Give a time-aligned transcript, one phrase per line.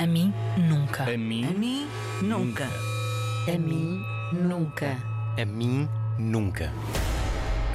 [0.00, 1.04] A mim, nunca.
[1.04, 1.88] A mim, A mim,
[2.22, 2.68] nunca.
[3.48, 4.00] A mim,
[4.32, 4.96] nunca.
[5.36, 6.72] A mim, nunca.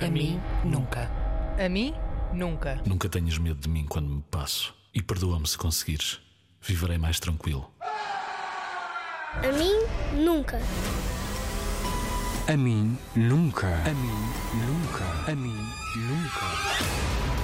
[0.02, 1.12] A mim, nunca.
[1.60, 1.94] A mim,
[2.34, 2.82] nunca.
[2.86, 4.74] nunca tenhas medo de mim quando me passo.
[4.94, 6.22] E perdoa-me se conseguires.
[6.62, 7.70] Viverei mais tranquilo.
[7.82, 10.60] A mim, nunca.
[12.48, 13.68] A mim, nunca.
[13.68, 14.34] A mim,
[14.66, 15.32] nunca.
[15.32, 15.58] A mim,
[15.98, 17.43] nunca.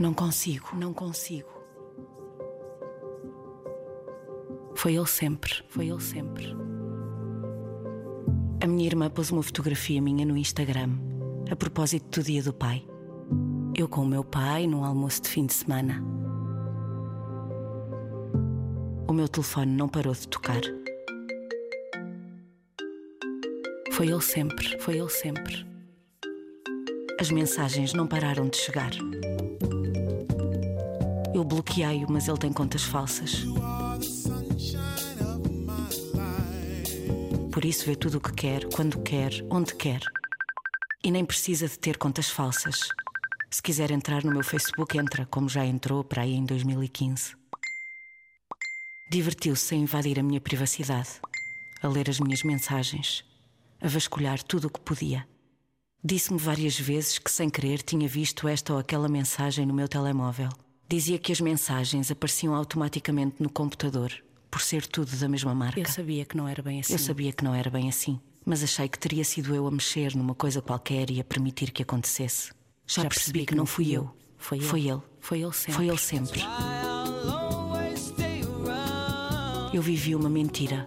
[0.00, 1.50] Não consigo, não consigo.
[4.74, 6.56] Foi ele sempre, foi ele sempre.
[8.62, 10.88] A minha irmã pôs uma fotografia minha no Instagram,
[11.50, 12.82] a propósito do dia do pai.
[13.76, 16.02] Eu com o meu pai num almoço de fim de semana.
[19.06, 20.62] O meu telefone não parou de tocar.
[23.92, 25.66] Foi ele sempre, foi ele sempre.
[27.20, 28.92] As mensagens não pararam de chegar.
[31.32, 33.44] Eu bloqueei-o, mas ele tem contas falsas.
[37.52, 40.00] Por isso vê tudo o que quer, quando quer, onde quer.
[41.04, 42.88] E nem precisa de ter contas falsas.
[43.50, 47.36] Se quiser entrar no meu Facebook, entra, como já entrou para aí em 2015.
[49.10, 51.20] Divertiu-se a invadir a minha privacidade,
[51.82, 53.24] a ler as minhas mensagens,
[53.80, 55.26] a vasculhar tudo o que podia.
[56.02, 60.48] Disse-me várias vezes que, sem querer, tinha visto esta ou aquela mensagem no meu telemóvel.
[60.90, 64.12] Dizia que as mensagens apareciam automaticamente no computador,
[64.50, 65.78] por ser tudo da mesma marca.
[65.78, 66.94] Eu sabia que não era bem assim.
[66.94, 70.16] Eu sabia que não era bem assim, mas achei que teria sido eu a mexer
[70.16, 72.50] numa coisa qualquer e a permitir que acontecesse.
[72.88, 74.10] Já, percebi, que não fui eu.
[74.36, 74.66] Foi ele.
[74.66, 75.00] Foi ele.
[75.20, 75.74] Foi ele sempre.
[75.74, 76.42] Foi ele sempre.
[79.72, 80.84] Eu vivi uma mentira.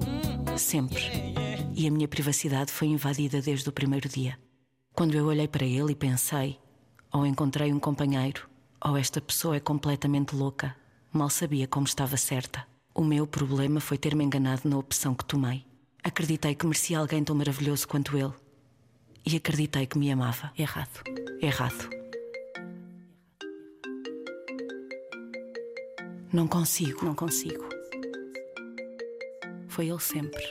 [0.58, 1.34] Sempre.
[1.74, 4.38] E a minha privacidade foi invadida desde o primeiro dia.
[4.92, 6.60] Quando eu olhei para ele e pensei:
[7.14, 8.52] ou encontrei um companheiro,
[8.84, 10.76] ou esta pessoa é completamente louca.
[11.12, 12.68] Mal sabia como estava certa.
[12.94, 15.66] O meu problema foi ter-me enganado na opção que tomei.
[16.04, 18.34] Acreditei que merecia alguém tão maravilhoso quanto ele.
[19.26, 20.52] E acreditei que me amava.
[20.58, 21.02] Errado.
[21.42, 21.90] Errado.
[26.32, 27.06] Não consigo.
[27.06, 27.64] Não consigo.
[29.70, 30.44] Foi ele sempre.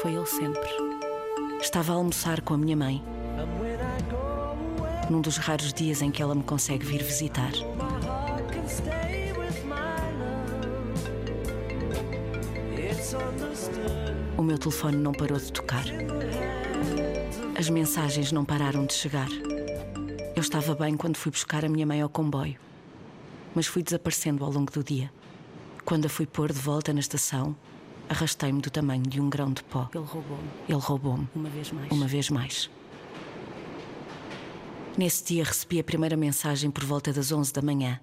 [0.00, 0.70] Foi ele sempre.
[1.60, 3.04] Estava a almoçar com a minha mãe.
[5.10, 7.52] Num dos raros dias em que ela me consegue vir visitar.
[14.36, 15.84] O meu telefone não parou de tocar.
[17.58, 19.28] As mensagens não pararam de chegar.
[20.34, 22.56] Eu estava bem quando fui buscar a minha mãe ao comboio,
[23.54, 25.10] mas fui desaparecendo ao longo do dia.
[25.84, 27.56] Quando a fui pôr de volta na estação,
[28.08, 29.88] arrastei-me do tamanho de um grão de pó.
[29.94, 30.48] Ele roubou-me.
[30.68, 31.90] Ele roubou-me Uma vez mais.
[31.90, 32.70] uma vez mais.
[34.96, 38.00] Nesse dia recebi a primeira mensagem por volta das 11 da manhã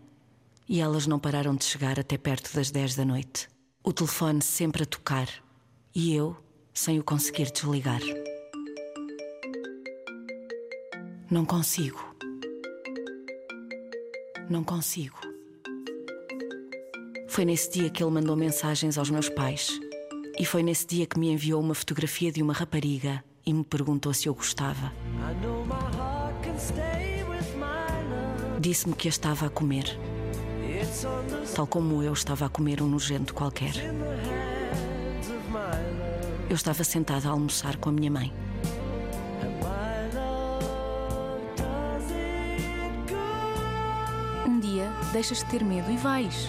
[0.69, 3.47] e elas não pararam de chegar até perto das 10 da noite.
[3.83, 5.27] O telefone sempre a tocar
[5.95, 6.37] e eu
[6.71, 7.99] sem o conseguir desligar.
[11.31, 12.15] Não consigo.
[14.47, 15.17] Não consigo.
[17.27, 19.79] Foi nesse dia que ele mandou mensagens aos meus pais.
[20.37, 24.13] E foi nesse dia que me enviou uma fotografia de uma rapariga e me perguntou
[24.13, 24.93] se eu gostava.
[28.59, 29.99] Disse-me que a estava a comer,
[31.53, 33.73] tal como eu estava a comer um nojento qualquer.
[36.49, 38.33] Eu estava sentada a almoçar com a minha mãe.
[44.47, 46.47] Um dia deixas de ter medo e vais.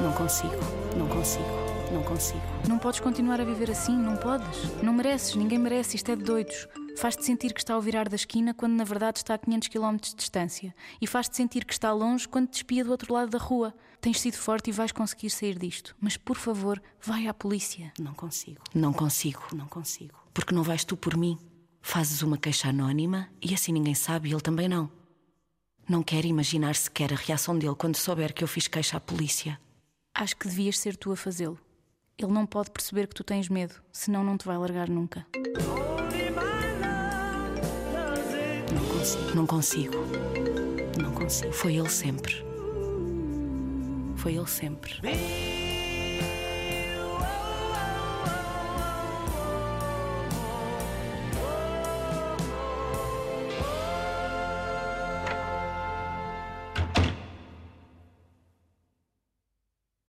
[0.00, 0.56] Não consigo,
[0.96, 1.44] não consigo,
[1.92, 2.40] não consigo.
[2.66, 4.72] Não podes continuar a viver assim, não podes.
[4.82, 6.66] Não mereces, ninguém merece, isto é de doidos.
[7.02, 9.96] Faz-te sentir que está ao virar da esquina quando na verdade está a 500 km
[9.96, 10.72] de distância.
[11.00, 13.74] E faz-te sentir que está longe quando te espia do outro lado da rua.
[14.00, 15.96] Tens sido forte e vais conseguir sair disto.
[16.00, 17.92] Mas por favor, vai à polícia.
[17.98, 18.62] Não consigo.
[18.72, 20.14] Não consigo, não consigo.
[20.32, 21.36] Porque não vais tu por mim.
[21.80, 24.88] Fazes uma queixa anónima e assim ninguém sabe e ele também não.
[25.88, 29.60] Não quero imaginar sequer a reação dele quando souber que eu fiz queixa à polícia.
[30.14, 31.58] Acho que devias ser tu a fazê-lo.
[32.16, 35.26] Ele não pode perceber que tu tens medo, senão não te vai largar nunca.
[39.02, 39.34] Consigo.
[39.34, 39.96] Não consigo.
[41.00, 41.52] Não consigo.
[41.52, 42.44] Foi ele sempre.
[44.16, 45.00] Foi ele sempre.